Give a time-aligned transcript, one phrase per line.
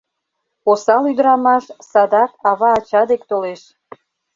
[0.71, 3.61] Осал ӱдырамаш садак ава-ача дек толеш.